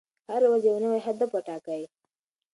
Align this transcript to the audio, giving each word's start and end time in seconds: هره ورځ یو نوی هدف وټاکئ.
هره 0.29 0.47
ورځ 0.51 0.63
یو 0.65 0.77
نوی 0.85 0.99
هدف 1.07 1.29
وټاکئ. 1.33 1.83